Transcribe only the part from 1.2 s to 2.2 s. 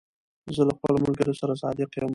سره صادق یم.